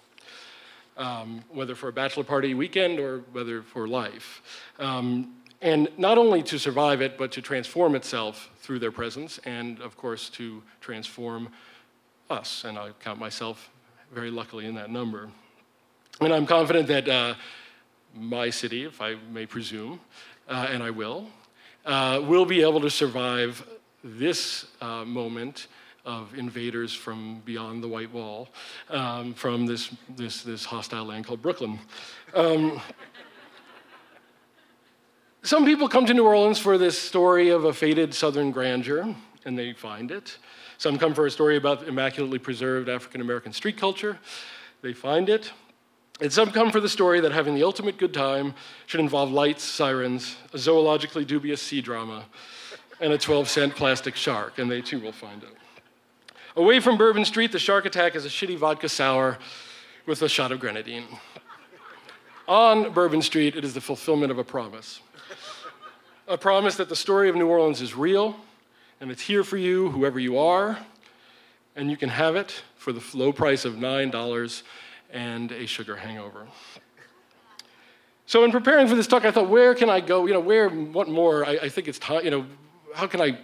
um, 0.97 1.43
whether 1.51 1.75
for 1.75 1.89
a 1.89 1.93
bachelor 1.93 2.25
party 2.25 2.55
weekend 2.55 2.99
or 2.99 3.21
whether 3.33 3.63
for 3.63 3.89
life. 3.89 4.43
Um, 4.79 5.35
and 5.61 5.89
not 5.97 6.19
only 6.19 6.43
to 6.43 6.59
survive 6.59 7.01
it, 7.01 7.17
but 7.17 7.31
to 7.33 7.43
transform 7.43 7.95
itself 7.95 8.51
through 8.61 8.81
their 8.81 8.91
presence, 8.91 9.39
and 9.45 9.81
of 9.81 9.97
course 9.97 10.29
to 10.31 10.63
transform 10.81 11.49
us. 12.29 12.65
And 12.65 12.77
I 12.79 12.91
count 13.01 13.21
myself 13.21 13.71
very 14.13 14.31
luckily 14.31 14.67
in 14.67 14.75
that 14.75 14.91
number. 14.91 15.31
And 16.21 16.33
I'm 16.33 16.47
confident 16.47 16.89
that 16.89 17.09
uh, 17.09 17.35
my 18.15 18.51
city, 18.51 18.85
if 18.85 19.01
I 19.01 19.15
may 19.33 19.47
presume, 19.47 20.01
uh, 20.49 20.69
and 20.71 20.83
I 20.83 20.91
will, 20.91 21.29
uh, 21.87 22.21
will 22.23 22.45
be 22.45 22.63
able 22.63 22.81
to 22.81 22.91
survive 22.91 23.65
this 24.05 24.67
uh, 24.81 25.05
moment 25.05 25.69
of 26.05 26.37
invaders 26.37 26.93
from 26.93 27.41
beyond 27.45 27.83
the 27.83 27.89
White 27.89 28.13
Wall, 28.13 28.49
um, 28.91 29.35
from 29.35 29.67
this, 29.67 29.91
this, 30.17 30.43
this 30.43 30.65
hostile 30.65 31.05
land 31.05 31.27
called 31.27 31.41
Brooklyn. 31.41 31.79
Um, 32.35 32.81
some 35.43 35.65
people 35.65 35.89
come 35.89 36.07
to 36.07 36.15
New 36.15 36.27
Orleans 36.27 36.59
for 36.59 36.79
this 36.79 36.99
story 36.99 37.51
of 37.51 37.65
a 37.65 37.73
faded 37.73 38.15
southern 38.15 38.51
grandeur, 38.51 39.15
and 39.45 39.59
they 39.59 39.73
find 39.73 40.11
it. 40.11 40.39
Some 40.79 40.99
come 40.99 41.15
for 41.15 41.27
a 41.27 41.31
story 41.31 41.57
about 41.57 41.87
immaculately 41.87 42.39
preserved 42.39 42.89
African 42.89 43.21
American 43.21 43.53
street 43.53 43.77
culture, 43.77 44.19
they 44.83 44.93
find 44.93 45.29
it. 45.29 45.53
And 46.21 46.33
some 46.33 46.53
come 46.53 46.71
for 46.71 46.79
the 46.79 46.89
story 46.89 47.21
that 47.21 47.33
having 47.33 47.55
the 47.55 47.65
ultimate 47.65 47.99
good 47.99 48.15
time 48.15 48.55
should 48.87 49.01
involve 49.01 49.33
lights, 49.33 49.65
sirens, 49.65 50.37
a 50.53 50.57
zoologically 50.57 51.27
dubious 51.27 51.61
sea 51.61 51.81
drama, 51.81 52.27
and 53.01 53.13
a 53.13 53.19
12 53.19 53.49
cent 53.49 53.75
plastic 53.75 54.15
shark, 54.15 54.59
and 54.59 54.71
they 54.71 54.81
too 54.81 55.01
will 55.01 55.13
find 55.13 55.43
it. 55.43 55.57
Away 56.55 56.81
from 56.81 56.99
Bourbon 56.99 57.25
Street, 57.25 57.51
the 57.51 57.59
shark 57.59 57.87
attack 57.87 58.15
is 58.15 58.27
a 58.27 58.29
shitty 58.29 58.59
vodka 58.59 58.87
sour 58.87 59.39
with 60.05 60.21
a 60.21 60.29
shot 60.29 60.53
of 60.53 60.61
grenadine. 60.61 61.05
on 62.47 62.93
Bourbon 62.93 63.23
Street, 63.23 63.57
it 63.57 63.65
is 63.65 63.73
the 63.73 63.81
fulfillment 63.81 64.31
of 64.31 64.37
a 64.37 64.45
promise. 64.45 65.01
a 66.29 66.37
promise 66.37 66.77
that 66.77 66.91
the 66.91 66.97
story 66.97 67.31
of 67.31 67.37
New 67.37 67.49
Orleans 67.49 67.81
is 67.81 67.97
real, 67.97 68.37
and 69.01 69.11
it's 69.11 69.23
here 69.23 69.45
for 69.45 69.57
you, 69.57 69.89
whoever 69.93 70.21
you 70.21 70.37
are, 70.37 70.79
and 71.75 71.91
you 71.91 71.97
can 71.97 72.11
have 72.11 72.37
it 72.37 72.63
for 72.77 72.93
the 72.93 73.03
low 73.15 73.33
price 73.33 73.65
of 73.65 73.77
$9 73.77 74.63
and 75.11 75.53
a 75.53 75.65
sugar 75.65 75.97
hangover. 75.97 76.47
So, 78.27 78.45
in 78.45 78.53
preparing 78.53 78.89
for 78.89 78.95
this 78.95 79.07
talk, 79.07 79.25
I 79.25 79.31
thought, 79.31 79.49
where 79.49 79.75
can 79.75 79.89
I 79.89 80.01
go? 80.01 80.27
You 80.27 80.35
know, 80.35 80.41
where, 80.41 80.69
what 80.69 81.09
more? 81.09 81.47
I, 81.47 81.53
I 81.63 81.69
think 81.71 81.89
it's 81.89 81.99
time, 81.99 82.27
you 82.27 82.31
know, 82.31 82.45
how 82.95 83.07
can 83.07 83.23
I 83.23 83.39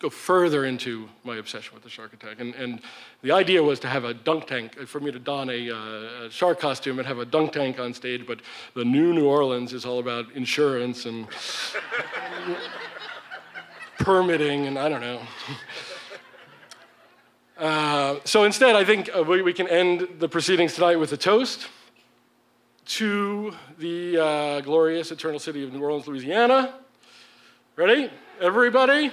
go 0.00 0.08
further 0.08 0.64
into 0.64 1.08
my 1.24 1.36
obsession 1.36 1.74
with 1.74 1.82
the 1.82 1.90
shark 1.90 2.14
attack. 2.14 2.40
And, 2.40 2.54
and 2.54 2.80
the 3.22 3.32
idea 3.32 3.62
was 3.62 3.78
to 3.80 3.88
have 3.88 4.04
a 4.04 4.14
dunk 4.14 4.46
tank, 4.46 4.74
for 4.88 4.98
me 4.98 5.12
to 5.12 5.18
don 5.18 5.50
a, 5.50 5.70
uh, 5.70 6.26
a, 6.26 6.30
shark 6.30 6.58
costume 6.58 6.98
and 6.98 7.06
have 7.06 7.18
a 7.18 7.26
dunk 7.26 7.52
tank 7.52 7.78
on 7.78 7.92
stage, 7.92 8.26
but 8.26 8.40
the 8.74 8.84
new 8.84 9.12
New 9.12 9.26
Orleans 9.26 9.74
is 9.74 9.84
all 9.84 9.98
about 9.98 10.32
insurance 10.32 11.04
and 11.04 11.28
permitting, 13.98 14.66
and 14.66 14.78
I 14.78 14.88
don't 14.88 15.02
know. 15.02 15.20
Uh, 17.58 18.18
so 18.24 18.44
instead, 18.44 18.74
I 18.74 18.86
think 18.86 19.10
uh, 19.14 19.22
we, 19.22 19.42
we, 19.42 19.52
can 19.52 19.68
end 19.68 20.08
the 20.18 20.30
proceedings 20.30 20.72
tonight 20.72 20.96
with 20.96 21.12
a 21.12 21.16
toast 21.18 21.68
to 22.86 23.54
the 23.78 24.16
uh, 24.16 24.60
glorious 24.62 25.12
eternal 25.12 25.38
city 25.38 25.62
of 25.62 25.70
New 25.70 25.82
Orleans, 25.82 26.08
Louisiana. 26.08 26.72
Ready? 27.76 28.10
Everybody? 28.40 29.12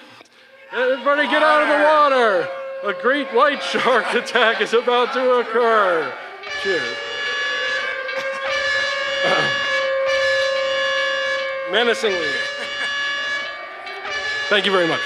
Everybody 0.72 1.28
get 1.28 1.44
out 1.44 1.62
of 1.62 1.68
the 1.70 1.84
water! 1.86 2.48
A 2.84 2.94
great 3.02 3.28
white 3.34 3.64
shark 3.64 4.14
attack 4.14 4.62
is 4.62 4.74
about 4.74 5.14
to 5.14 5.40
occur. 5.40 6.14
Cheers. 6.62 6.84
Menacingly. 11.72 12.34
Thank 14.50 14.66
you 14.66 14.72
very 14.72 14.88
much. 14.88 15.02